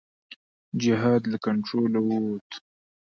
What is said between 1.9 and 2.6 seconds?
ووت.